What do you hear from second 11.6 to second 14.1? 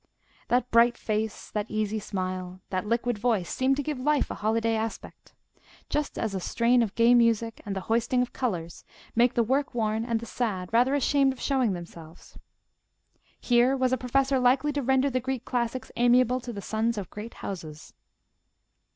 themselves. Here was a